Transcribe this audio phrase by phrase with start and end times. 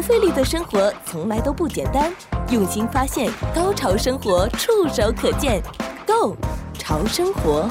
[0.00, 2.10] 不费力的生活从来都不简单，
[2.48, 5.62] 用心发现，高潮生活触手可见
[6.06, 6.34] Go
[6.78, 7.68] 潮生活。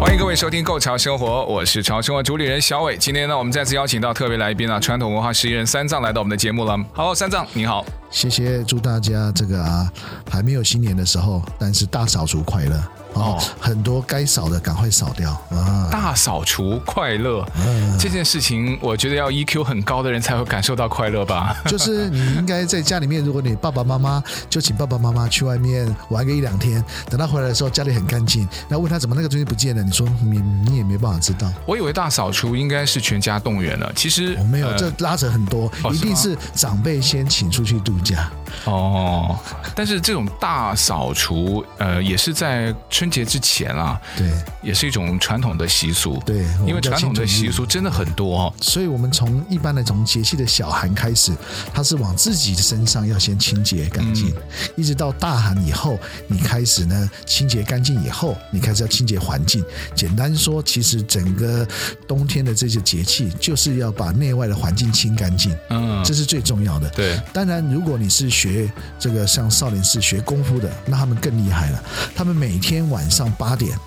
[0.00, 2.96] 欢迎各位收听《Go 潮生活》，我是潮生活主理人小伟。
[2.96, 6.76] 今天呢，我们再次邀请到特别来宾啊，传统文化实验人三藏来到我们的节目了。
[6.92, 7.84] Hello，三藏，你好。
[8.12, 9.90] 谢谢，祝大家这个啊，
[10.30, 12.80] 还没有新年的时候，但是大扫除快乐。
[13.14, 15.88] 哦，很多该扫的赶快扫掉啊！
[15.90, 21.56] 大扫除快乐，嗯，这件事情我觉得要 EQ 很高的人才会感受到快乐吧。
[21.66, 31.50] 就是你应该在家里面，如果你爸爸妈妈就请爸爸妈妈去外面玩个一两天，等他回来的时候家里很干净，那问他怎么那个东西不见了，你说你你也没办法知道。
[31.66, 38.30] 我以为大扫除应该是全家动员了，其实我没有，这拉扯很多，一定是长辈先请出去度假。
[38.64, 39.38] 哦，
[39.74, 44.30] 但是这种大扫除，呃，也是在春节之前啦，对，
[44.62, 51.32] 也是一种传统的习俗，对，因为传统的习俗真的很多哦，所以我们从一般的从节气的小寒开始，
[51.72, 54.42] 它是往自己的身上要先清洁干净，嗯、
[54.76, 59.64] 一直到大寒以后，你开始呢清洁干净以后，你开始要清洁环境。
[59.94, 61.66] 简单说，其实整个
[62.06, 66.88] 冬天的这些节气，就是要把内外的环境清干净，嗯，这是最重要的。
[66.90, 71.82] 对，当然如果你是学这个像少林寺学功夫的，那他们更厉害了。
[72.14, 73.78] 他们每天晚上八点，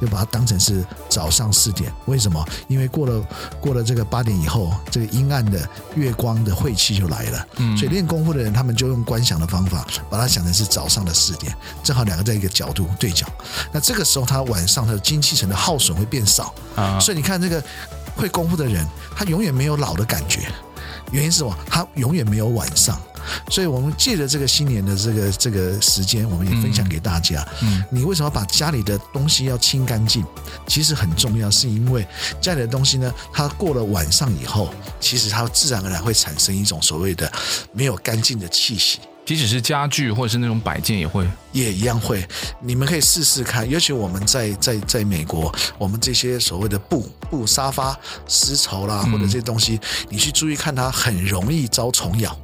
[0.00, 1.92] 就把它当成是早上四点。
[2.06, 2.44] 为什么？
[2.66, 3.24] 因为过了
[3.60, 7.46] 过了这个八点以后，这个阴暗的月光的晦气就来了。
[7.58, 13.26] 嗯，所以练功夫的人，他们就用观想的方法，把它想成是早上的四点，正好两个在一个角度对角。
[13.70, 16.98] 那这个时候，他晚上他的精气神的耗损会变少啊。
[16.98, 17.62] 所以你看，这个
[18.16, 20.40] 会功夫的人，他永远没有老的感觉。
[21.12, 21.54] 原因是什么？
[21.68, 22.98] 他永远没有晚上。
[23.48, 27.46] 所以，我们借着这个新年的这个这个时间，我们也分享给大家。
[27.62, 30.24] 嗯，你为什么把家里的东西要清干净？
[30.66, 32.06] 其实很重要，是因为
[32.40, 37.30] 家里的东西呢，它过了晚上以后，其实它自然而然会产生一种所谓的
[37.72, 38.98] 没有干净的气息。
[39.24, 42.26] 即使是家具或者是那种摆件，也会也一样会。
[42.60, 47.96] 你们可以试试看，尤其我们在在在美国，我们这些所谓的布布沙发、
[48.26, 52.36] 丝绸啦，或者这些东西，你去注意看，它很容易遭虫咬。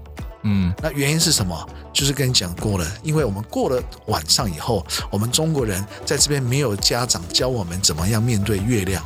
[0.51, 1.69] 嗯，那原因是什么？
[1.93, 9.05] 就是跟你讲过了，因为我们过了晚上以后，我们中国人在这边没有家长教我们怎么样面对月亮，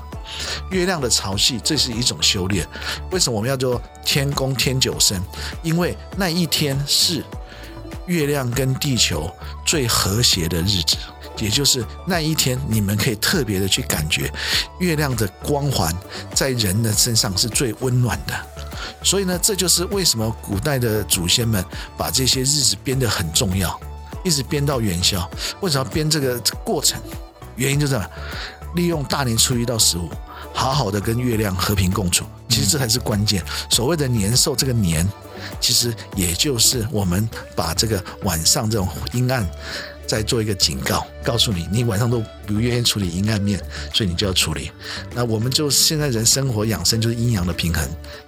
[0.70, 2.64] 月亮的潮汐，这是一种修炼。
[3.10, 5.20] 为什么我们要做天宫天九生？
[5.64, 7.24] 因为那一天是
[8.06, 9.28] 月亮跟地球
[9.66, 10.96] 最和谐的日子，
[11.38, 14.30] 也就是那一天，你们可以特别的去感觉
[14.78, 15.92] 月亮的光环
[16.34, 18.34] 在人的身上是最温暖的。
[19.02, 21.64] 所以呢，这就是为什么古代的祖先们
[21.96, 23.78] 把这些日子编得很重要，
[24.24, 25.28] 一直编到元宵。
[25.60, 27.00] 为什么要编这个过程？
[27.56, 28.00] 原因就是
[28.74, 30.08] 利用大年初一到十五，
[30.54, 32.24] 好好的跟月亮和平共处。
[32.48, 33.42] 其实这才是关键。
[33.70, 35.06] 所谓的年兽，这个年，
[35.60, 39.46] 其实也就是我们把这个晚上这种阴暗。
[40.12, 43.58] 再做一个警告，告诉你，你晚上都不愿意处理阴暗面，
[43.94, 44.70] 所以你就要处理。
[45.14, 47.82] 那我们就现在人生活养生就是阴阳的平衡，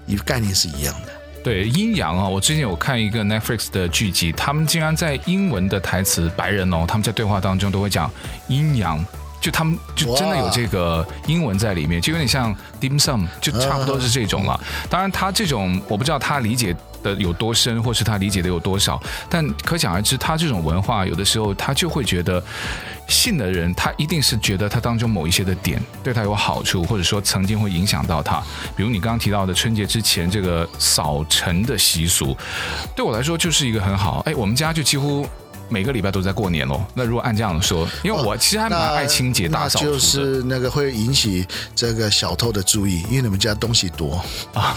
[0.07, 1.13] 一概念是一样的。
[1.43, 8.11] 对阴阳啊，我最近有看一个 Netflix 的剧集，他们竟然在英文的台词，白人哦，他们在对话当中都会讲
[8.49, 9.05] 阴阳，
[9.39, 14.59] 就他们就真的有这个英文在里面，就有点像 dim sum，就差不多是这种了。
[14.89, 16.75] 当然，他这种我不知道他理解。
[17.05, 22.43] 的有多深，或是他理解的有多少，但可想而知，他这种文化有的时候他就会觉得，
[23.07, 28.43] 信的人他一定是觉得他当中某一些的点对他有好处，或者说曾经会影响到他。
[28.75, 32.37] 比如你刚刚提到的春节之前这个扫尘的习俗，
[32.97, 34.21] 对我来说就是一个很好。
[34.27, 35.25] 哎，我们家就几乎。
[35.69, 36.85] 每个礼拜都在过年喽。
[36.95, 44.23] 那如果按这样说，因为我其实还蛮爱清洁打扫，就是那个会引起这个小偷的注意，因为你们家东西多
[44.53, 44.77] 啊。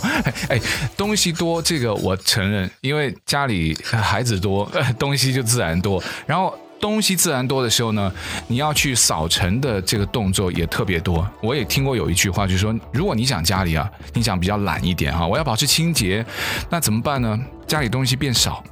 [0.48, 0.60] 哎，
[0.96, 6.02] 东西多这个我承认，因为家里孩子多， 东西就自然多。
[6.26, 8.12] 然后东西自然多的时候呢，
[8.46, 11.26] 你要去扫尘的这个动作也特别多。
[11.40, 16.24] 我也听过有一句话，就是说，如果你想家里啊，你想比较懒一点哈，我要保持清洁，
[16.68, 17.38] 那怎么办呢？
[17.66, 18.62] 家里东西变少。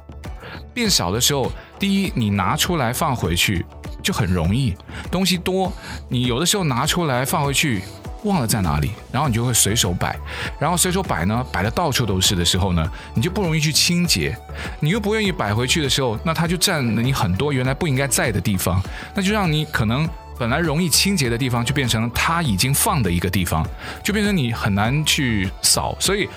[0.73, 3.65] 变少的时候，第一，你拿出来放回去
[4.01, 4.73] 就很容易；
[5.11, 5.71] 东西多，
[6.09, 7.81] 你有的时候拿出来放回去
[8.23, 10.17] 忘了在哪里，然后你就会随手摆，
[10.59, 14.35] 然后随手摆呢，摆的到处都是的时候呢，你就不容易去清洁。
[14.79, 18.81] 你又不愿意摆回去的时候，那它就占了你很多原来不应该在的地方，
[19.13, 20.07] 那就让你可能
[20.37, 23.65] 本来容易清洁的地方，就变成它已经放的一个地方，
[24.03, 25.95] 就变成你很难去扫。
[25.99, 26.27] 所以，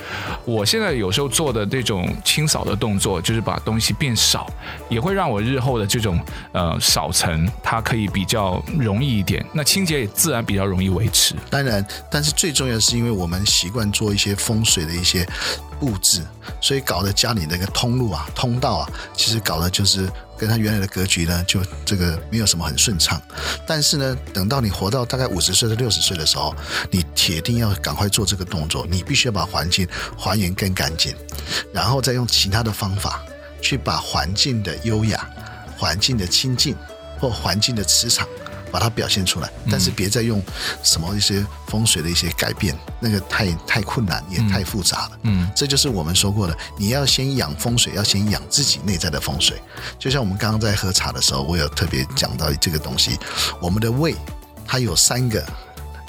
[0.45, 4.51] 我现在有时候做的这种清扫的动作，就是把东西变少，
[4.89, 6.21] 也会让我日后的这种
[6.53, 9.45] 呃扫尘，它可以比较容易一点。
[9.53, 11.35] 那清洁也自然比较容易维持。
[11.51, 15.27] 当然，但是最重要的是，因为我们习惯做一些风水的一些
[15.81, 16.23] 布置，
[16.61, 20.09] 所以搞得家里那个通路啊、通道啊，其实搞的就是。
[20.38, 23.21] 跟他原来的格局呢，就这个没有什么很顺畅。
[23.67, 26.55] 但是呢，等到你活到大概五十岁到六十岁的时候，
[26.91, 28.87] 你铁定要赶快做这个动作。
[28.91, 31.15] 你必须要把环境还原更干净，
[31.73, 33.23] 然后再用其他的方法
[33.61, 35.29] 去把环境的优雅、
[35.77, 36.77] 环境的清净
[37.19, 38.29] 或环境的磁场。
[38.71, 40.43] 把它表现出来，但是别再用
[40.83, 45.19] 什么一些风水的一些改变，那个太太困难也太复杂了。
[45.23, 49.61] 嗯，这就是我们说过的，你要先养风水，要先养自己内在的风水。
[49.99, 53.19] 就像我们刚刚在喝茶的时候，我有特别讲到这个东西。
[53.61, 54.15] 我们的胃
[54.67, 55.45] 它有三个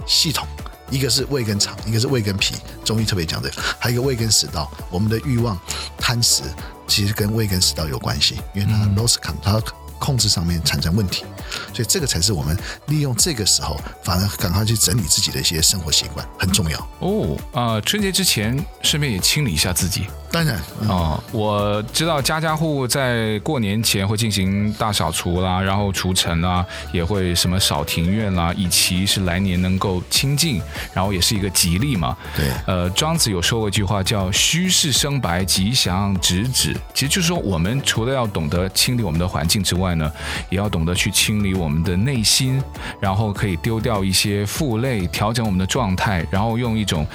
[0.06, 0.48] 系统，
[0.89, 2.56] 一个是胃跟肠，一个是胃跟脾。
[2.83, 4.71] 中医特别讲这个，还有一个胃跟食道。
[4.89, 5.60] 我们的欲望、
[5.98, 6.44] 贪食
[6.88, 9.62] 其实跟胃跟食道有关系，因为它 loss control
[10.00, 11.25] 控制上面产生问题，
[11.74, 12.57] 所以这个才是我们
[12.88, 17.38] 利用这个时候，反而赶快去整理自己的一些生活习惯，很重要哦。
[17.54, 20.07] 啊、呃，春节之前顺便也清理一下自己。
[20.30, 30.62] 当然，嗯、哦，我知道家家户户在过年前会进行大扫除啦，然后除尘啦，也会什么扫庭院啦，以期是来年能够清净，
[30.94, 32.15] 然后也是一个吉利嘛。
[32.36, 40.12] 对，呃，庄子有说过一句话叫“虚室生白，吉祥直指”，其实就是说，我们除了要懂得清理我们的环境之外呢，
[40.50, 42.61] 也要懂得去清理我们的内心，
[42.99, 47.05] 然后可以丢掉一些负累，调整我们的状态，然后用一种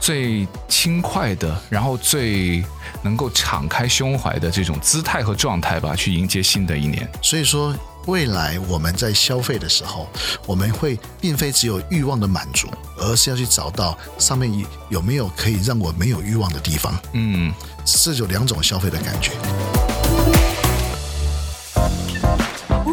[0.00, 2.64] 最轻快的，然后最
[3.02, 7.08] 能够敞开胸怀的这种姿态和状态吧，去迎接新的一年。
[7.22, 7.74] 所以说，
[8.06, 10.08] 未来我们在消费的时候，
[10.46, 12.68] 我们会并非只有欲望的满足，
[12.98, 14.50] 而是要去找到上面
[14.88, 16.96] 有没有可以让我没有欲望的地方。
[17.12, 17.52] 嗯，
[17.84, 19.32] 这有两种消费的感觉。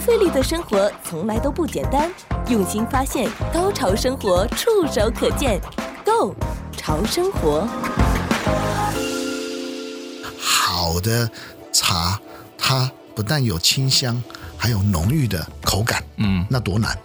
[0.05, 2.11] 费力的生活从来都不简单，
[2.49, 5.61] 用心发现，高潮生活触手可见
[6.03, 6.35] Go
[6.75, 7.65] 潮生活。
[10.37, 11.29] 好的
[11.71, 12.19] 茶，
[12.57, 14.21] 它不但有清香，
[14.57, 16.03] 还有浓郁的口感。
[16.17, 16.97] 嗯，那多难！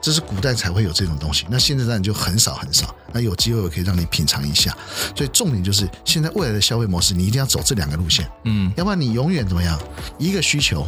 [0.00, 2.94] 这是古代才会有这种东西，那现在当然就很少很少。
[3.12, 4.72] 那有机会我可以让你品尝一下。
[5.16, 8.30] 所以重点就是，现在未来的消费模式，你一定要走这两个路线。
[8.44, 9.76] 嗯，要不然你永远怎么样？
[10.18, 10.86] 一个需求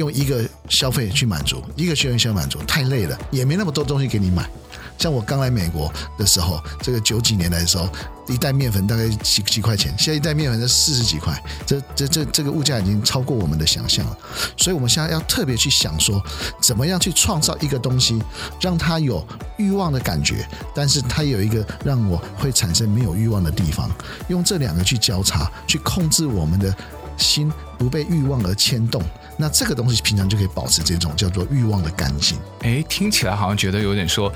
[0.00, 4.48] 用一个消费去满足，一个需求去满足，太累了，也没那么多东西给你买。
[4.96, 7.86] 像我刚来美国的时候，这个九几年来的时候，
[8.28, 14.18] 一袋面粉大概几几块钱，现在一袋面粉是四十几块，这这这这个物价已经超过我们的想象了。
[14.56, 16.22] 所以，我们现在要特别去想说，
[16.62, 18.22] 怎么样去创造一个东西，
[18.58, 19.26] 让它有
[19.58, 23.90] 欲望的感觉，但是它有一个让我会产生没有欲望的地方，
[24.28, 26.74] 用这两个去交叉，去控制我们的
[27.16, 29.02] 心不被欲望而牵动。
[29.40, 32.38] 那这个东西平常就可以保持这种叫做欲望的干净。
[32.60, 34.30] 诶，听起来好像觉得有点说，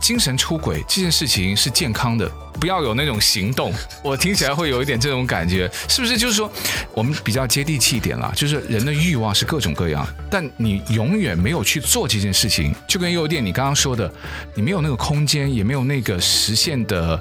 [0.00, 2.30] 精神出轨这件事情是健康的，
[2.60, 3.72] 不要有那种行动。
[4.00, 6.16] 我听起来会有一点这种感觉，是不是？
[6.16, 6.48] 就是说，
[6.94, 14.08] 我们比较接地气一点啦，就是人的欲望是各种各样，但你永远没有去做这件事情，就跟有点你刚刚说的，
[14.54, 17.20] 你没有那个空间，也没有那个实现的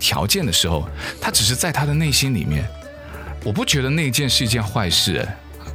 [0.00, 0.88] 条件的时候，
[1.20, 2.68] 他只是在他的内心里面，
[3.44, 5.24] 我不觉得那件是一件坏事。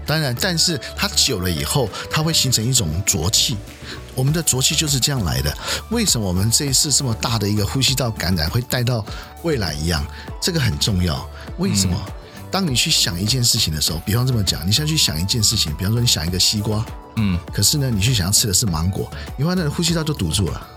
[0.08, 3.58] 当然，但是它久了以后，它会形成一种浊气。
[4.16, 5.56] 我们的浊气就是这样来的。
[5.92, 9.06] 为什么我们这一次这么大的一个呼吸道感染会带到
[9.44, 10.04] 未来一样？
[10.42, 11.30] 这个很重要。
[11.60, 11.96] 为什么？
[12.50, 16.84] 当你去想一件事情的时候，比方这么讲，你现在去想一件事情，比方说你想一个西瓜，
[17.18, 20.68] 嗯，可是呢，你去想要吃的是芒果，你发现呼吸道就堵住了。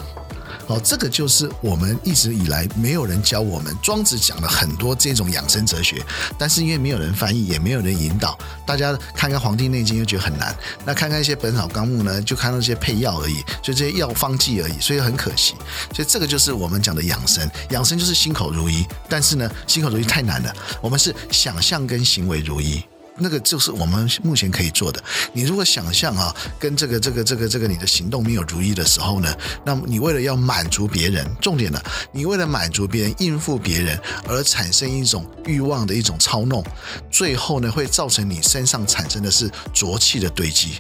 [0.71, 3.77] 哦，这个就是我们一直以来没有人教我们。
[3.83, 6.01] 庄子讲了很多这种养生哲学，
[6.39, 15.55] 但是因为没有人翻译，也没有人引导，大家看看《黄帝内经》又觉得很难，那看看一些《本草纲目》呢，就看到一些配药而已，所以这些药方剂而已，所以很可惜。
[15.93, 22.81] 所以这个就是我们讲的养生，养生就是心口如一，但是呢，心口如一太难了，我们是想象跟行为如一。
[23.21, 25.03] 那个就是我们目前可以做的。
[25.33, 29.33] 你如果想象啊，跟这个这个这个这个你的行动没有如意的时候呢，
[29.65, 31.81] 那么你为了要满足别人，重点呢，
[32.13, 36.65] 你为了满足别人、应付别人而产生一种欲望的一种操弄，
[37.11, 40.79] 最后呢，会造成你身上产生的是浊气的堆积，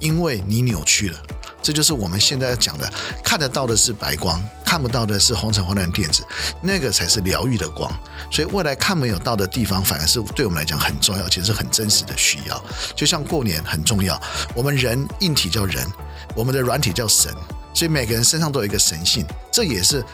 [0.00, 1.18] 因为你扭曲了。
[1.62, 2.92] 这就是我们现在要讲的，
[3.24, 6.22] 看得到的是白光，看不到的是红橙黄蓝靛紫，
[6.60, 7.90] 那个才是疗愈的光。
[8.30, 12.62] 所以未来看没有到的地方，反而是对我们来讲很重要，其实是很真实的需要。
[12.94, 14.20] 就像过年很重要，
[14.54, 15.90] 我们人硬体叫人，
[16.34, 17.32] 我们的软体叫神，
[17.72, 20.04] 所以每个人身上都有一个神性，这也是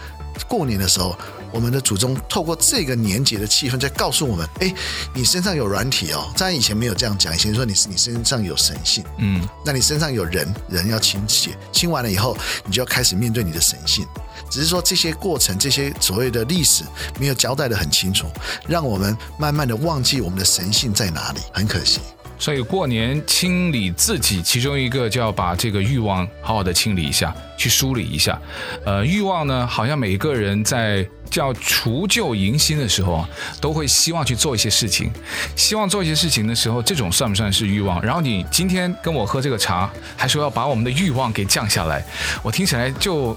[0.49, 1.16] 过年的时候。
[1.52, 4.73] 我们的祖宗透过这个年节的气氛，在告诉我们：哎，
[5.12, 6.32] 你身上有软体哦。
[6.37, 14.06] 当然以前没有这样讲，以前说你你身上有神性，嗯，那你身上有人，人要清洗，清完了以后，你就要开始面对你的神性。
[14.49, 16.85] 只是说这些过程，这些所谓的历史
[17.18, 18.28] 没有交代的很清楚，
[18.68, 21.99] 让我们慢慢的忘记我们的神性在哪里，很可惜。
[22.40, 28.40] 所以过年清理自己，其中一个就要把这个欲望好好的清理一下，去梳理一下。
[28.85, 33.28] 呃，欲望呢，好像每个人在叫除旧迎新的时候啊，
[33.61, 35.12] 都会希望去做一些事情，
[35.54, 38.00] 希望做一些事情的时候，这种算不算是欲望？
[38.02, 42.02] 然后你今天跟我喝这个茶，还说要把我们的欲望给降下来，
[42.42, 43.37] 我听起来就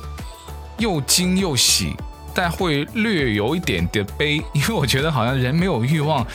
[0.77, 1.93] 又惊又喜，
[2.33, 6.25] 但会略有一点点悲，因为我觉得好像人没有欲望。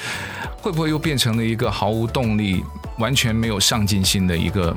[0.61, 2.65] 会不会又变成了一个毫无动力、
[2.99, 4.77] 完全没有上进心的一个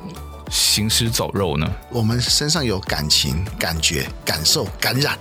[0.50, 1.70] 行尸走肉呢？
[1.90, 5.18] 我们身上有感情、感觉、感受、感染，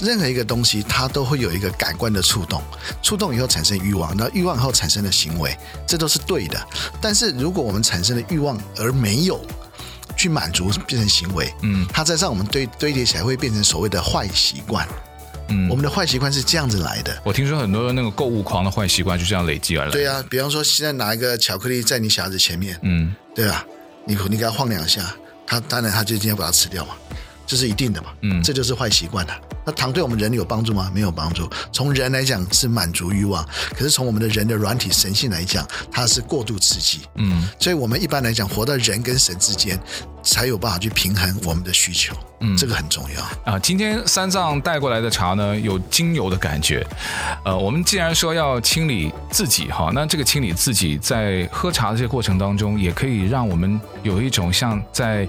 [0.00, 2.62] 任何一个东西它都会有一个感官的触动，
[3.02, 6.60] 触动以后产生欲望，那欲望以后产生的行为，这都是对的。
[7.00, 9.44] 但是如果我们产生了欲望而没有
[10.16, 14.86] 去满足，变成行为，嗯，它再让我们堆堆叠起来，会变成所谓的坏习惯。
[15.48, 17.16] 嗯，我们的坏习惯是这样子来的。
[17.24, 19.90] 我听说很多那个购物狂的坏习惯就这样累积而来。
[19.90, 23.64] 对啊，比方说现在拿一个巧克力在你小孩子前面，嗯，对啊，
[24.06, 25.14] 你你给他晃两下，
[25.46, 26.94] 他当然他就今天把它吃掉嘛，
[27.46, 29.34] 这是一定的嘛，嗯，这就是坏习惯了。
[29.66, 30.90] 那糖对我们人有帮助吗？
[30.94, 31.48] 没有帮助。
[31.72, 33.42] 从人来讲是满足欲望，
[33.74, 39.78] 可是从我们的人的软体神性来讲，它是过度刺激，嗯，所以我们一般来讲活在人跟神之间。
[40.24, 43.58] 才有办法去平衡我们的需求，嗯，这个很重要啊。
[43.58, 46.84] 今天三藏带过来的茶呢，有精油的感觉。
[47.44, 55.28] 呃，我们既然说要清理自己哈，那这个清理自己在喝茶的这个过程当中，也可以让我们有一种像在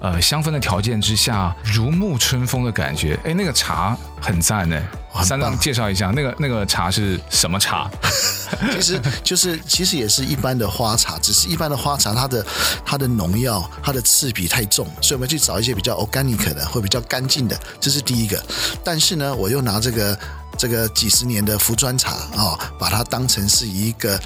[0.00, 3.18] 呃香氛的条件之下如沐春风的感觉。
[3.24, 4.80] 哎，那个茶很赞呢。
[5.22, 7.90] 三藏介绍一下，那个那个茶是什么茶？
[8.72, 12.46] 其实就是其实也是一般的花茶，只是一般的花茶，它的
[12.84, 18.42] 它的农药、它的刺鼻太重，所以我们去找一些比较 organic 的，会比较干净的，这是第一个。
[18.84, 20.18] 但是呢，我又拿这个
[20.56, 24.20] 这个几十年的茯砖茶啊、把它当成是一个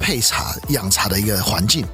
[0.00, 1.86] 配茶养茶的一个环境。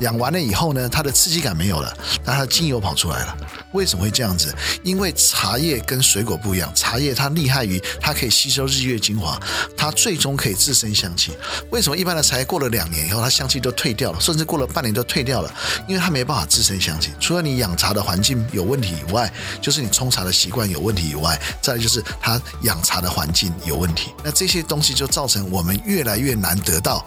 [0.00, 3.36] 养完了以后呢，它的刺激感没有了，但它的精油跑出来了。
[3.72, 4.54] 为什么会这样子？
[4.82, 9.40] 因为茶叶跟水果不一样，茶叶它厉害于它可以吸收日月精华，
[9.76, 11.32] 它最终可以自身香气。
[11.70, 15.54] 为什么一般的茶叶过了两年以后，它香气都退掉了，甚至过了半年都退掉了？
[15.88, 17.12] 因为它没办法自身香气。
[17.18, 24.10] 除了你养茶的环境有问题以外，就是你冲茶的习惯有问题以外，再来就是它养茶的环境有问题。
[24.22, 27.02] 那这些东西就造成我们越来越难得到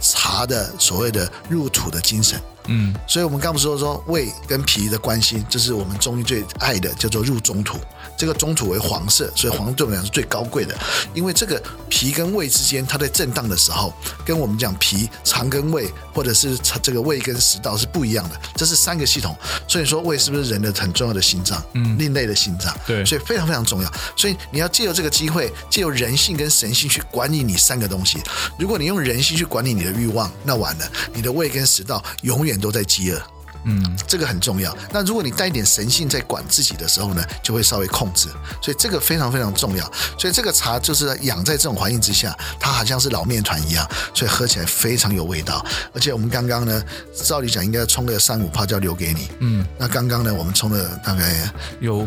[0.00, 1.98] 茶的所谓的入土的。
[2.08, 7.78] 精神，嗯，所以我们刚不是说说胃跟脾的关系，这是我们中医最爱的，叫做入中土。
[8.16, 10.74] 这个中土为黄色，所以黄对我们来讲是最高贵的。
[11.14, 13.92] 因为这个脾跟胃之间，它在震荡的时候，
[14.24, 18.40] 跟我们讲脾肠跟胃，或者是这个胃跟食道是不一样的。
[18.56, 19.36] 这是三个系统，
[19.68, 21.62] 所以说胃是不是人的很重要的心脏？
[21.74, 22.76] 嗯，另类的心脏。
[22.86, 23.92] 对，所以非常非常重要。
[24.16, 28.18] 所以你要借由这个机会，借由人性跟神性去管理你三个东西。
[28.58, 33.22] 如果你用人性去管理你的欲望，那完了，你的胃跟食道永远都在饥饿。
[33.64, 34.74] 嗯，这个很重要。
[34.92, 38.28] 那如果你带一点神性在管自己的时候呢，就会稍微控制。
[38.62, 39.84] 所以这个非常非常重要。
[40.16, 45.62] 所以这个茶就是养在这种环境之下，它好像是老面团一样，所以喝起来非常有味道。
[45.92, 46.82] 而且我们刚刚呢，
[47.24, 49.28] 照理讲应该冲个三五泡就要留给你。
[49.40, 51.50] 嗯，那刚刚呢，我们冲了大概
[51.80, 52.06] 有。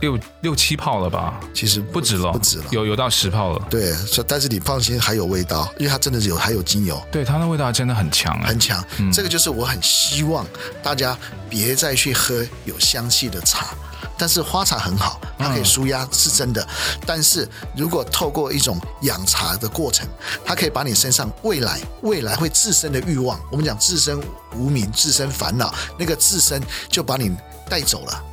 [0.00, 1.38] 六六七泡了吧？
[1.54, 3.66] 其实不止了，不止了，有有到十泡了。
[3.70, 3.94] 对，
[4.26, 7.00] 但是你放心，还有味道，因为它真的是有还有精油。
[7.10, 8.84] 对，它的味道真的很强，很强。
[8.98, 10.46] 嗯，这个就是我很希望
[10.82, 11.16] 大家
[11.48, 13.66] 别再去喝有香气的茶。
[14.16, 16.66] 但是花茶很好，它可以舒压，是真的。
[17.06, 20.06] 但是如果透过一种养茶的过程，
[20.44, 24.20] 它可以把你身上未来未来会自身的欲望，我们讲自身
[24.54, 27.34] 无名、自身烦恼，那个自身就把你
[27.68, 28.24] 带走了。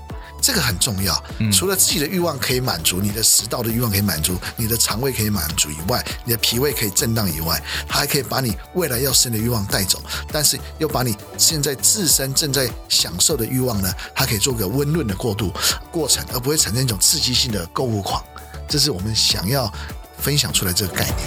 [0.42, 10.02] 这个很重要，除了自己的欲望可以满足，你的食道的欲望可以满足，你的肠胃可以满足以外，你的脾胃可以震荡以外，它还可以把你未来要生的欲望带走，
[10.32, 15.52] 但是又把你现在自身正在享受的欲望呢，它可以做个温润的过渡
[15.92, 18.24] 过程，而不会产生一种刺激性的购物狂。
[18.70, 19.72] 这是我们想要
[20.18, 21.18] 分享出来这个概念。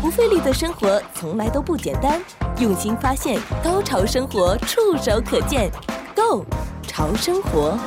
[0.00, 2.22] 不费力的生活从来都不简单，
[2.58, 5.70] 用心发现，高潮生活触手可见
[6.16, 6.46] Go
[6.86, 7.78] 潮生活。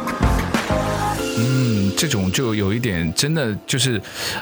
[1.36, 4.00] 嗯，这种就有一点真的就是，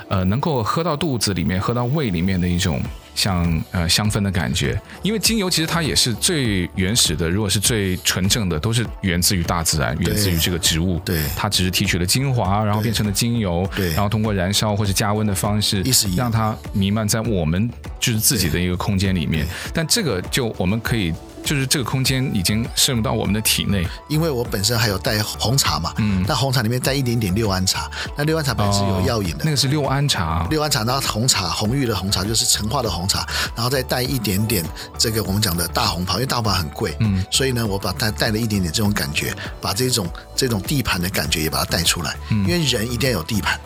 [0.10, 2.82] 呃，能够喝到肚子里面、喝到胃里面的一种
[3.16, 4.78] 像呃香氛的感觉。
[5.04, 11.00] 因为精油其实它也是最原始的，如果是最纯正的，都是源自于大自然，源自于这个植物。
[11.06, 15.82] 对，它只是提取了精华，然后变成了精油，对，然后通过燃烧或者加温的方式，
[16.18, 17.70] 让它弥漫在我们
[18.02, 19.48] 就是自己的一个空间里面。
[19.74, 21.14] 但这个就我们可以。
[21.48, 33.26] 就是这个空间已经渗入到我们的体内，因为我本身还有带红茶嘛，嗯，那红茶里面带一点点六安茶，那六安茶本身是有药引的，哦，那个是六安茶，六安茶，然后红茶红玉的红茶就是陈化的红茶，
[33.56, 34.62] 然后再带一点点
[34.98, 43.58] 这个我们讲的大红袍，因为大红袍很贵，嗯，所以呢，我把它带了一点点这种感觉，把这种这种地盘的感觉也把它带出来，嗯，因为人一定要有地盘，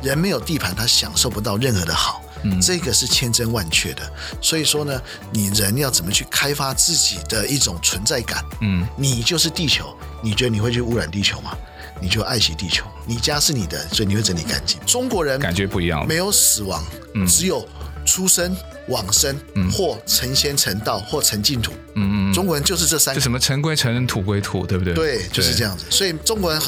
[0.00, 2.22] 人没有地盘，他享受不到任何的好。
[2.44, 4.02] 嗯，这个是千真万确的，
[4.40, 5.00] 所以说呢，
[5.32, 8.44] 你人要怎么去开发自己的一种存在感？
[8.60, 11.56] 嗯，你就是地球，你觉得你会去污染地球吗？
[12.00, 14.78] 你就爱惜地球，你家是你的，所以你会整理干净。
[14.84, 16.84] 中国人感觉不一样，没有死亡，
[17.14, 17.66] 嗯，只有
[18.04, 18.54] 出生。
[18.88, 19.36] 往生，
[19.72, 21.72] 或成仙成道，或成净土。
[21.96, 24.94] 嗯嗯，中国人就是这三个，就什么尘归尘，土归土，对不对？
[24.94, 25.84] 对，就是这样子。
[25.90, 26.60] 所以中国人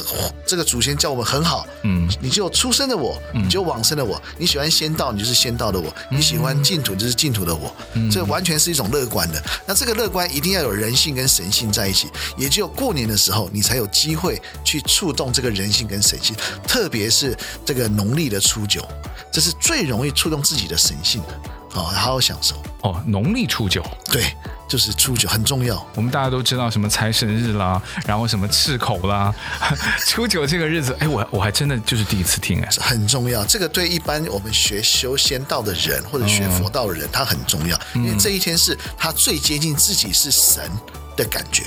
[0.45, 1.67] 这个祖先叫我们很好。
[1.83, 4.21] 嗯，你就出生的我，你就往生的我。
[4.37, 7.75] 你喜欢仙道，你就是仙道的我；你喜欢净土，就是净土的我。
[8.09, 9.43] 这完全是一种乐观的。
[9.65, 12.07] 那这个乐观一定要有人性跟神性在一起，
[12.37, 16.35] 也只有过年的时候，你才有机会去触动这个人性跟神性。
[16.65, 18.81] 特别是这个农历的初九，
[19.31, 21.56] 这是最容易触动自己的神性的。
[21.73, 23.01] 哦，好好享受哦。
[23.05, 24.35] 农历初九，对，
[24.67, 25.85] 就是初九很重要。
[25.95, 29.33] 我们大家都知道什么财神日啦，然后什么赤口啦，
[30.07, 33.45] 初九这个日子，哎，我我还真的就是第一次听哎，很重要。
[33.45, 40.63] 这个对一般我们学修仙道的人或者学佛道的人，他很重要，因为这一天是他最接近自己是神
[41.15, 41.65] 的感觉。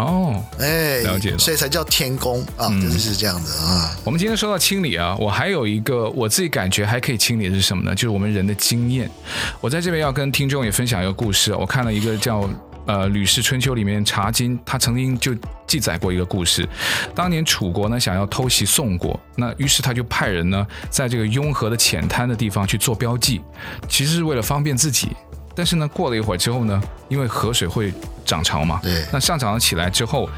[0.00, 3.94] 哦，哎，了解了，所以才叫天宫啊，就是是这样的啊。
[4.04, 7.94] 我们今天说到清理啊，我还有一个我自己感觉还可以清理的是什么呢？
[7.94, 9.10] 就是我们人的经验。
[9.60, 11.54] 我在这边要跟听众也分享一个故事。
[11.54, 12.48] 我看了一个叫
[12.86, 15.34] 呃《吕氏春秋》里面《查经》，他曾经就
[15.66, 16.66] 记载过一个故事。
[17.14, 23.40] 当年楚国呢想要偷袭宋国，那于是他就派人呢在这个雍和的浅滩的地方去做标记，
[23.88, 25.08] 其实是为了方便自己。
[25.54, 27.92] 但是呢，过了一会儿之后呢，因为河水会
[28.30, 30.30] 涨潮嘛，对，那上涨了起来之后，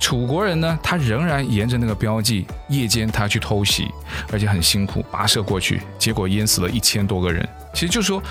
[0.00, 3.90] 楚国人呢，他仍然沿着那个标记，夜间他去偷袭，
[4.32, 7.46] 而且很辛苦，跋涉过去，结果淹死了一千多个人。
[7.74, 8.22] 其实就是说，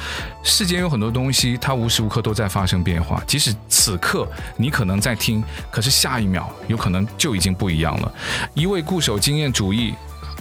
[0.43, 3.21] 世间有很多东西，它无时无刻都在发生变化。
[3.27, 8.11] 即使此刻你可能在听，可是下一秒有可能就已经不一样了。
[8.55, 9.93] 一味固守经验主义。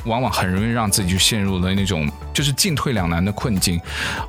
[0.06, 3.80] 往往很容易让自己就陷入了那种就是进退两难的困境。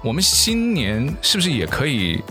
[0.01, 2.23] 我们新年是不是也可以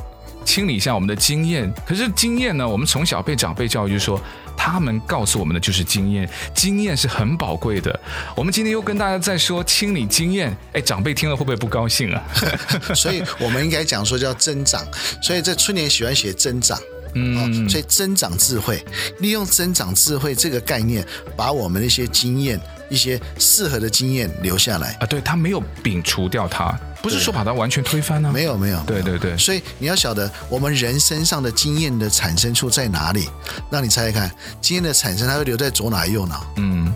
[0.45, 1.73] 清理一下我们的经验？
[1.87, 2.69] 可是经验呢？
[2.69, 4.21] 我们从小被长辈教育，就说
[4.57, 7.99] 他们告诉我们的就是经验，经验是很宝贵的。
[8.37, 12.23] 我们今天又跟大家在说清理经验，哎，长辈听了会不会不高兴啊？
[12.95, 14.87] 所以我们应该讲说叫增长。
[15.23, 16.79] 所以这春年喜欢写增长。
[17.15, 18.85] 嗯，所以增长智慧，
[19.21, 25.07] 利用增长智慧这个概念，把我们的一些经验、一些适合的经验留下来啊。
[25.07, 28.33] 对，他没有摒除掉它，不是说把它完全推翻呢、啊。
[28.33, 28.81] 没有，没有。
[28.85, 29.37] 对对对。
[29.39, 33.29] 所以你要晓得，我们人身上的经验的产生处在哪里？
[33.71, 36.45] 让你猜猜看，经验的产生它会留在左脑还是右脑？
[36.57, 36.93] 嗯，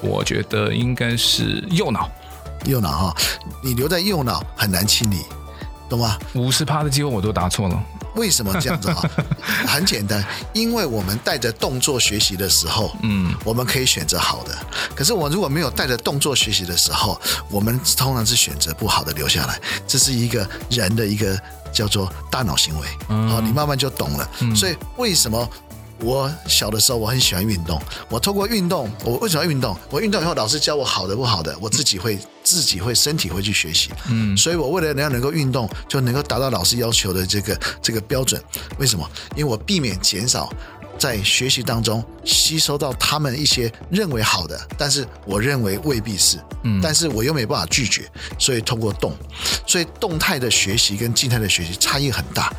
[0.00, 2.10] 我觉得应该是右脑。
[2.64, 3.16] 右脑哈，
[3.62, 5.18] 你留在右脑很难清理，
[5.88, 6.18] 懂吗？
[6.34, 7.82] 五十趴的机会我都答错了。
[8.18, 9.10] 为什么这样子啊？
[9.66, 14.54] 很简单，因为我们带着动作学习的时候，嗯，我们可以选择好的。
[14.94, 19.60] 可是我如果没有带着动作学习的时候，我们通常是选择不好的留下来。
[19.86, 21.40] 这是一个人的一个
[21.72, 22.86] 叫做大脑行为。
[23.30, 24.28] 好，你慢慢就懂了。
[24.54, 25.48] 所以为什么？
[26.00, 27.82] 我小的时候，我很喜欢运动。
[28.08, 29.76] 我透过运动，我为什么要运动？
[29.90, 32.16] 我运动以后，老师教我好的不好的，我自己会
[32.48, 33.90] 自己会身体会去学习。
[34.08, 38.42] 嗯，所以我为了能能够运动，就能够达到老师要求的这个这个标准。
[38.78, 39.08] 为什么？
[39.36, 40.50] 因为我避免减少。
[40.98, 49.16] 在学习当中吸收到他们一些认为好的，但是我认为未必是，嗯，但是我又没办法拒绝，所以通过动，
[49.64, 52.52] 所以动态的学习跟静态的学习差异很大，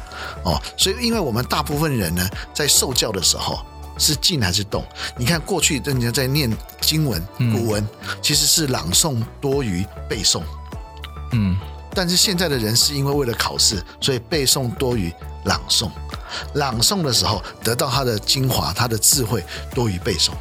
[0.46, 3.60] 哦，所以因为我们大部分人呢，在受教的时候
[3.98, 4.86] 是静还是动？
[5.18, 6.50] 你看过去人家在念
[6.90, 7.88] 经文古文，
[8.20, 10.42] 其实是朗诵多于背诵，
[11.34, 11.56] 嗯，
[11.94, 15.14] 但是现在的人是因为为了考试，所以背诵多于
[15.46, 15.92] 朗诵。
[16.56, 20.32] 朗诵的时候得到他的精华，他的智慧多于背诵，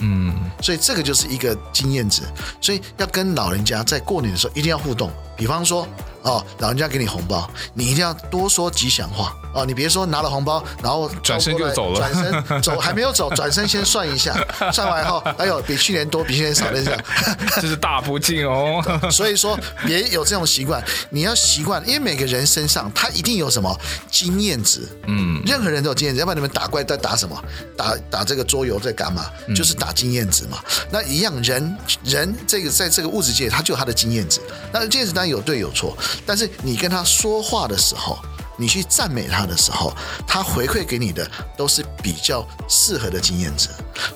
[0.00, 2.24] 嗯，所以这个就是一个经验值。
[2.60, 5.86] 所以要跟老人家在过年的时候一定要互动，比方说。
[6.22, 9.64] 哦，老人家给你红包，你一定要多说吉祥话哦。
[9.64, 14.34] 你别说拿了红包，然后转身就走了，转身 走还没有走，转身先算一下，
[14.72, 17.00] 算完以后，哎呦，比去年多，比去年少了这样，
[17.54, 18.82] 这是大不敬哦。
[19.08, 23.78] 所以说，别有这种习惯，你要习惯，因为每个人身上他一定有什么
[24.10, 27.40] 经验值，嗯，任何人都有经验值，要不然你们打怪在打什么？
[27.76, 29.26] 打打这个桌游在干嘛？
[29.54, 30.58] 就是打经验值嘛。
[30.64, 34.40] 嗯、那一样，人人这个在这个物质界，他就有他的经验值，
[34.72, 35.96] 那经验值当然有对有错。
[36.24, 38.18] 但是你跟他说话的时候，
[38.58, 39.94] 你去赞美他的时候，
[40.26, 43.68] 他回馈给你的都是比较适合的经验值。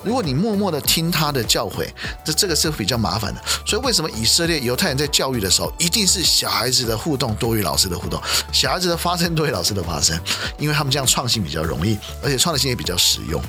[0.03, 1.87] 如果你默默的听他的教诲，
[2.23, 3.41] 这这个是比较麻烦的。
[3.65, 8.21] 所以为什么以色列犹太人在教育的时候，一定是小孩子的互动多于老师的互动，
[8.51, 10.19] 小孩子的发声多于老师的发声，
[10.57, 13.41] 因为他们这样创新比较容易，而且创新也比较实用。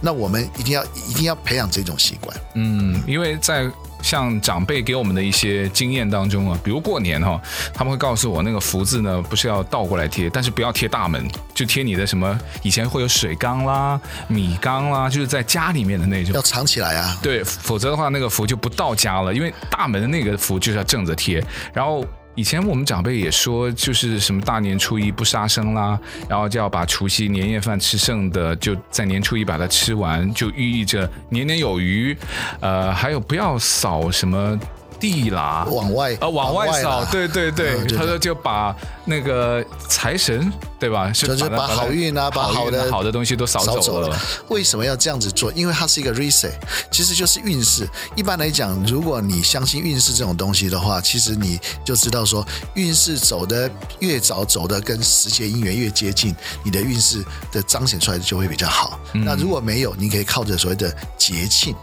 [0.00, 2.36] 那我们一定要一定要培养这种习惯。
[2.54, 3.70] 嗯，因为在。
[4.02, 7.40] 像长辈给我们的一些经验当中啊，比如过年哈，
[7.72, 17.16] 他们会告诉我那个福字呢，不是要倒过来贴，但是不要贴大门，就贴你的什么以前会有水缸啦、米缸啦，就是在家里面的那种，要藏起来啊。
[17.22, 22.04] 对，否则的话那个福就不到家了，因为大门的那个福就是要正着贴，然后。
[22.34, 32.16] 以前我们长辈也说，就是什么大年初一不杀生啦，然后就要把除夕年夜饭吃剩的，就在年初一把它吃完，就寓意着年年有余。
[32.60, 34.58] 呃，还有不要扫什么
[35.02, 38.72] 地啦，往外呃往外扫，对对对，嗯、他说就把
[39.04, 44.16] 那个财神对吧，就是把好运啊，把好的好的东西都扫走了。
[44.46, 45.52] 为什么要这样子做？
[45.54, 46.52] 因为它是一个 reset，
[46.92, 47.84] 其实就是运势。
[48.14, 59.00] 一般来讲，如果你相信运势这种东西的话，其实你就知道说，运势走的越早，走的跟时节姻缘越接近，你的运势的彰显出来就会比较好。
[59.14, 61.74] 嗯、那如果没有，你可以靠着所谓的节庆。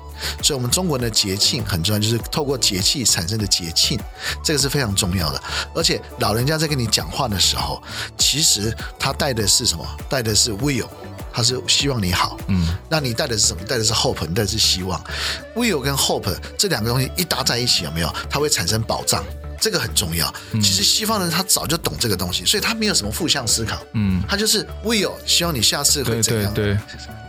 [0.42, 4.00] 所以，我们中国人的节庆很重要，就是透过节气产生的节庆，
[4.44, 5.42] 这个是非常重要的。
[5.76, 7.82] 而且，老人家在跟你讲话的时候，
[8.18, 9.86] 其实他带的是什么？
[10.10, 10.88] 带的是 will，
[11.32, 12.38] 他是希望你好。
[12.48, 13.64] 嗯，那你带的是什么？
[13.64, 15.02] 带的是 hope，你带的是希望。
[15.56, 18.14] will 跟 hope 这两个东西一搭在一起，有没有？
[18.30, 19.24] 它会产生保障。
[19.60, 20.34] 这个很重要。
[20.54, 23.78] 其实西方人他早就懂这个东西，所以他没有什么负向思考。
[23.94, 26.54] 嗯，他就是 will，希望你下次会怎样。
[26.54, 26.80] 对对对。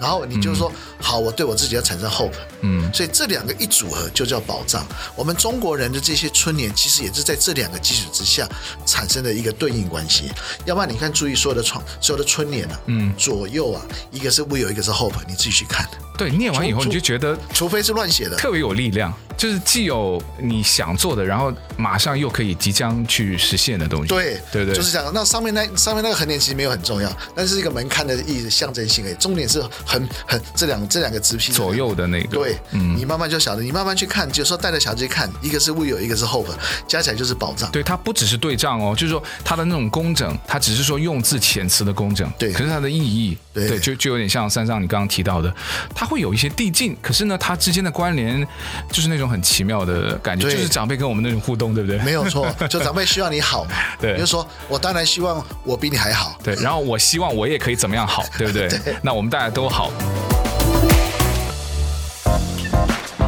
[0.01, 2.33] 然后你就说、嗯、好，我对我自己要产生 hope。
[2.63, 4.87] 嗯，所以这两个一组合就叫保障。
[5.15, 8.49] 我们中国人的这些春联，其实也是在这两个基础之下
[8.87, 10.31] 产生的一个对应关系。
[10.65, 15.87] 要不然你看，注意所有的创所有的春联啊，嗯，左右啊，一个是 will，一个是 hope，你自己去看。
[16.21, 24.09] 对，念完以后你就觉得，除非是乱写的，特别有力量，就是既有你想做的，然后马上又可以即将去实现的东西。
[24.09, 25.11] 对对对，就是这样。
[25.15, 32.37] 那上面那上面那个横点其实没有很重要，但是一个门槛的意思象征性诶，重点是很很这两这两个直批左右的那个。
[32.37, 36.53] 对，嗯，你慢慢就晓得，你慢慢去看，有时候带着小孩去看，一个是 will，一个是 hope，
[36.87, 37.71] 加起来就是保障。
[37.71, 45.51] 对，它不只是对仗哦，就是说它的那种工整，它只是说用字遣词的工整，对，可是它的意义，对，对就就有点像三上你刚刚提到的，
[45.95, 46.97] 它会有一些递进。
[47.01, 48.45] 可是呢，它之间的关联
[48.91, 51.99] 就是那种很奇妙的感觉，就是长辈跟我们那种互动，对不对？
[52.01, 53.71] 没有错， 就长辈希望你好嘛。
[54.01, 56.37] 对，比如说我当然希望我比你还好。
[56.43, 58.69] 对，然后我希望我也可以怎么样好，对不对？
[58.85, 59.93] 对，那我们大家都好。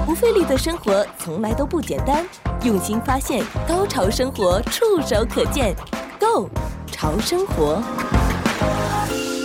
[0.05, 2.25] 不费力的生活从来都不简单，
[2.65, 5.75] 用心发现，高潮生活触手可见
[6.21, 6.51] Go
[6.91, 7.83] 潮生活。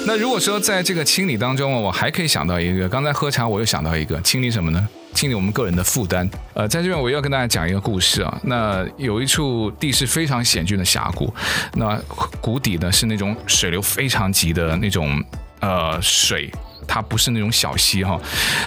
[0.08, 4.88] 那如果说在这个清理当中，我还可以想到一个，刚才喝茶我又想到一个，清理什么呢？
[5.13, 6.26] 清理我们个人的负担。
[6.54, 8.39] 呃，在这边我又要跟大家讲一个故事啊。
[8.43, 11.34] 那有一处地势非常险峻的峡谷，
[11.74, 12.02] 那
[12.39, 15.22] 谷底呢是那种水流非常急的那种
[15.60, 16.50] 呃水，
[16.88, 18.17] 它不是那种小溪哈，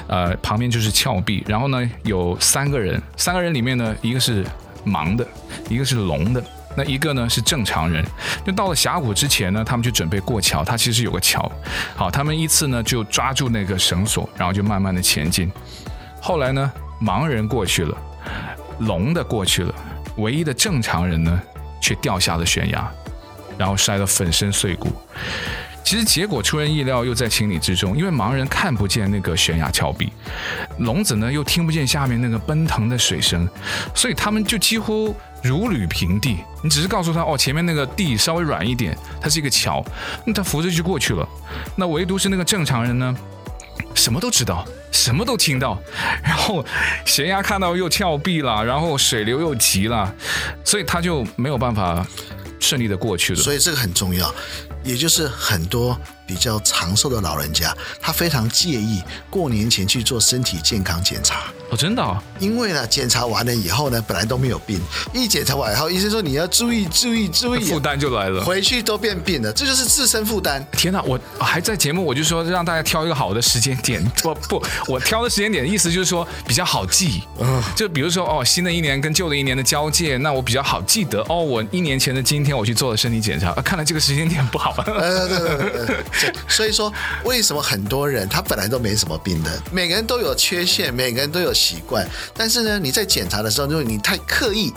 [0.09, 4.45] 呃旁边就是峭壁，然后呢有三个人，三个人里面呢一个是
[4.85, 5.27] 盲的，
[5.71, 6.45] 一个是聋的。
[6.81, 8.03] 那一个呢是正常人，
[8.43, 10.65] 就到了峡谷之前呢，他们就准备过桥。
[10.65, 11.51] 它其实有个桥，
[11.95, 15.53] 好，他们依次呢就抓住那个绳索，然后就慢慢的前进。
[16.23, 17.95] 后来呢，盲人过去了，
[18.79, 19.75] 聋的过去了，
[20.17, 21.39] 唯一的正常人呢
[21.83, 22.91] 却掉下了悬崖，
[23.59, 24.91] 然后摔得粉身碎骨。
[25.83, 30.13] 其实结果出人意料，又在情理之中，因为盲人看不见那个悬崖峭壁，
[30.79, 33.49] 聋子呢又听不见下面那个奔腾的水声，
[33.93, 36.39] 所以他们就几乎如履平地。
[36.63, 39.85] 你只是告诉他哦，前面那个地稍微软一点，它是一个桥，
[40.27, 41.27] 那他扶着就过去了。
[41.77, 43.17] 那唯独是那个正常人呢，
[43.95, 45.79] 什么都知道，什么都听到，
[46.23, 46.65] 然后
[47.07, 50.15] 悬崖看到又峭壁了，然后水流又急了，
[50.65, 52.07] 所以他就没有办法
[52.59, 53.41] 顺利的过去了。
[53.41, 54.33] 所以这个很重要。
[54.83, 55.99] 也就是很多
[56.31, 61.47] 比较长寿的老人家，他非常介意过年前去做身体健康检查。
[61.71, 62.23] 哦，真的啊？
[62.39, 64.81] 因为呢，检查完了以后呢，本来都没有病，
[65.13, 70.65] 一检查完以后，医生说你要注意注意注意，负担就来了，回去都变病了，这就是自身负担。
[70.73, 84.75] 天哪，我还在节目我就说让大家挑一个好的时间点，不不，我挑的时间点的意思就是说比较好记，嗯，就比如说哦，新的一年跟旧的一年的交界，那我比较好记得哦，我一年前的今天我去做了身体检查，啊，看来这个时间点不好。
[84.87, 85.97] 呃，对对对对，
[86.49, 86.93] 所以说
[87.25, 94.73] 为什么很多人他本来都没什么病的，每个人都有缺陷，每个人都有习惯，但是呢，你在检查的时候，如果你太刻意，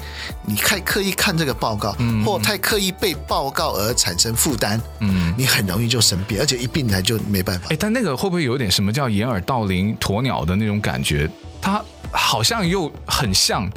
[0.45, 7.67] 你太刻意看这个报告，嗯，或太刻意被报告而产生负担，嗯，你很容易就生病，而且一病来就没办法。
[7.69, 11.29] 哎，但那个会不会有点什么叫掩耳盗铃、鸵鸟的那种感觉？
[11.61, 13.69] 它好像又很像。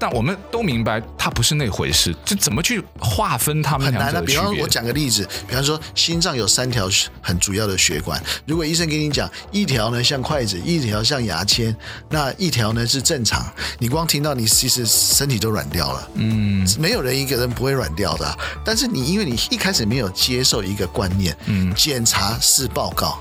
[0.00, 2.16] 但我们都明白，它不是那回事。
[2.24, 3.86] 就怎么去划分它们？
[3.86, 4.22] 很难的。
[4.22, 6.88] 比方我讲个例子，比方说心脏有三条
[7.20, 11.76] 很主要的血管，如果医生给你讲一条呢像筷子，一条像牙签，
[12.08, 13.44] 那一条呢是正常，
[13.78, 16.08] 你光听到你其实身体都软掉了。
[16.14, 18.38] 嗯，没有人一个人不会软掉的。
[18.64, 23.20] 但是你因为你一开始没有接受一个观念，嗯，检查是报告，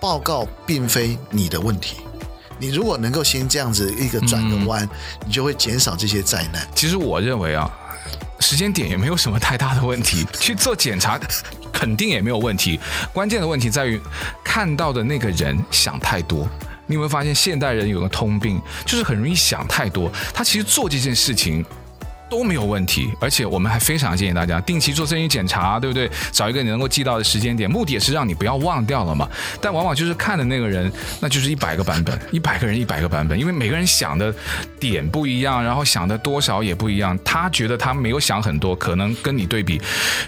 [0.00, 1.96] 报告并非你的问题。
[2.60, 4.90] 你如果能够先这样子一个转个弯，嗯、
[5.26, 6.64] 你就会减少这些灾难。
[6.74, 7.70] 其实我认为啊，
[8.38, 11.18] 时间点也没有什么太大的问题， 去做检查
[11.72, 12.78] 肯定也没有问题。
[13.14, 13.98] 关键的问题在于
[14.44, 16.46] 看到的那个人想太多。
[16.86, 20.10] 你有没有发现现代人有个通病，就是很容易想太多。
[20.34, 21.64] 他其实做这件事情。
[22.30, 26.08] 都没有问题，而且我们还非常建议大家定期做身体检查，对不对？
[26.30, 29.28] 找一个你能够记到的时间点，目的也是让你不要忘掉了嘛。
[29.60, 30.90] 但往往就是看的那个人，
[31.20, 34.32] 那就是一百个版本， 一百个人一百个版本，因为每个人想的
[34.78, 37.18] 点不一样，然后想的多少也不一样。
[37.24, 39.80] 他觉得他没有想很多，可能跟你对比，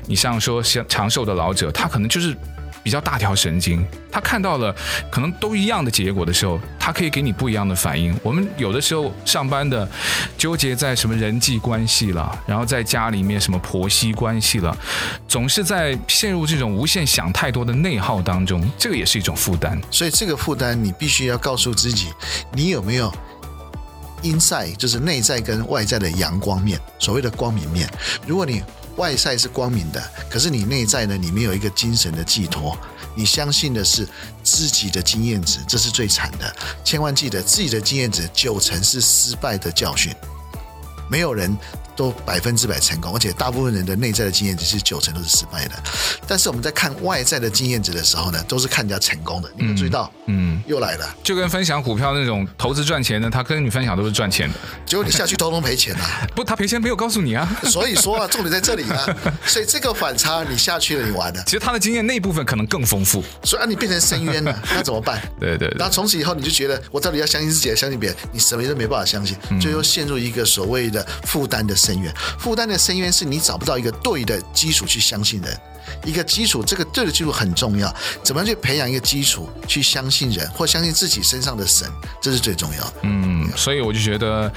[0.06, 2.36] 你像说像长寿的老者，他可能就是。
[2.82, 4.74] 比较大条神经，他看到了
[5.10, 8.18] 可能都一样的结果的时候，他可以给你不一样的反应。
[8.22, 9.88] 我们有的时候上班的
[10.36, 14.76] 纠结在什么人际关系了，然后在家里面什么婆媳关系了，
[15.28, 19.80] 总是在陷入这种无限想太多的内耗当中，这个也是一种负担。
[19.90, 22.08] 所以这个负担你必须要告诉自己，
[22.52, 23.12] 你有没有
[24.22, 27.88] inside，就是内在跟外在的阳光面，所谓的光明面。
[28.26, 28.62] 如果你
[28.96, 31.16] 外在是光明的，可是你内在呢？
[31.16, 32.76] 你没有一个精神的寄托，
[33.14, 34.06] 你相信的是
[34.42, 36.54] 自己的经验值，这是最惨的。
[36.84, 40.14] 千万记得，自己的经验值九成是失败的教训，
[41.08, 41.56] 没有人。
[41.96, 45.74] 都百分之百成功，而且大部分人的内在的经验值是九成都是失败的。
[46.26, 49.50] 但是我们在看外在的经验值的时候呢，都是看人家成功的。
[49.56, 50.10] 你们注意到？
[50.26, 54.54] 嗯，又来了，就跟分享股票那种投资赚钱的，他跟你分享都是赚钱的，
[54.86, 56.26] 结果你下去通通赔钱了啊。
[56.34, 57.48] 不，他赔钱没有告诉你啊。
[57.64, 59.06] 所以说啊，重点在这里啊。
[59.46, 61.42] 所以这个反差你下去了，你完了。
[61.44, 63.22] 其实他的经验那一部分可能更丰富。
[63.42, 65.20] 所以啊，你变成深渊了， 那怎么办？
[65.38, 65.76] 对，对对。
[65.78, 68.18] 然后从此以后，你就觉得我到底要相信自己，还是相信别人？
[68.32, 72.12] 你什么都没办法相信，最后陷入一个所谓的负担的深渊。
[72.38, 72.62] 负担。
[72.68, 75.60] 的深渊是你找不到一个对的基础去相信人，
[76.04, 77.92] 一个基础，这个对的基础很重要。
[78.22, 81.88] 怎么样去培养一个基础去相信人，或相信自己身上的神，
[82.20, 82.92] 这是最重要的。
[83.02, 84.52] 嗯，所以我就觉得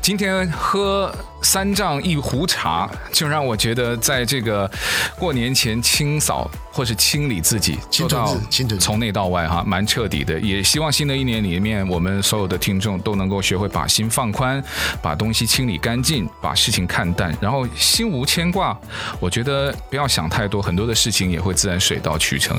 [0.00, 4.70] 今天喝三丈一壶茶，就让我觉得在这个
[5.18, 8.36] 过年前清扫或是清理自己，做到
[8.78, 10.38] 从内到外哈，蛮彻底的。
[10.40, 14.62] 也希望新的一年里面，我们所有的听众都能够学会把心放宽，
[15.02, 18.78] 把东西清理干净，把事情看淡，然后心无牵挂。
[19.18, 22.58] 我觉得不要想太多，很多的事情也会自然水到渠成。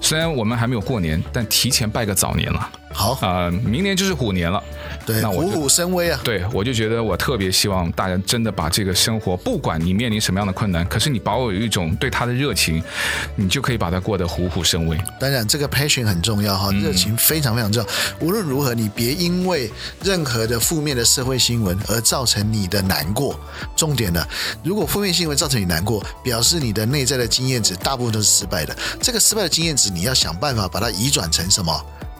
[0.00, 2.70] 虽然我们还没有过年，但提前拜个早年了。
[2.92, 4.62] 好啊、呃，明年就是虎年了。
[5.06, 6.20] 对，那我虎虎生威啊！
[6.24, 12.82] 对，我就觉得我特别希望大家真的把这个生活，不管你面临什么样的困难，可是你保有一种对他的热情，
[13.36, 14.98] 你就可以把它过得虎虎生威。
[15.20, 17.88] 当然，这个 passion 很重要哈，热情非常非常重要。
[17.88, 19.70] 嗯、无论如何，你别因为
[20.02, 23.38] 任何的负面的社会新闻而造成你的难过。
[23.76, 24.26] 重点呢，
[24.64, 28.76] 如果负面新闻造成你难过，表示你的内在的经验值大部分都是失败的。
[29.00, 31.72] 这个失败的经验值，你要想办法把它移转成什么？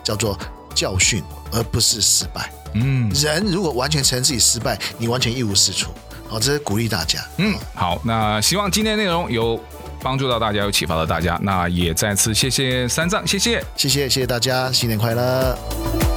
[0.02, 0.36] 叫做
[0.74, 2.50] 教训，而不是失败。
[2.72, 5.90] 嗯，人如果完全承认自己失败，你完全一无是处。
[6.26, 7.22] 好，这是鼓励大家。
[7.36, 9.62] 嗯，好，那希望今天内容有
[10.02, 11.38] 帮助到大家，有启发到大家。
[11.42, 16.09] 那也再次谢谢三藏，谢谢，谢谢，谢谢大家，新年快乐。